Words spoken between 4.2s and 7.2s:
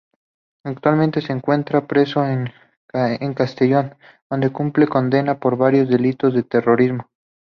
donde cumple condena por varios delitos de terrorismo.